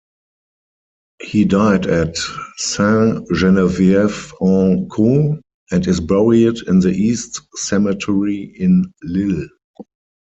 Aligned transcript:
He 1.21 1.45
died 1.45 1.85
at 1.85 2.17
Saint 2.57 3.27
Genevieve-en-Caux 3.35 5.39
and 5.69 5.87
is 5.87 5.99
buried 5.99 6.57
in 6.67 6.79
the 6.79 6.89
East 6.89 7.39
Cemetery 7.55 8.51
in 8.57 8.91
Lille. 9.03 9.47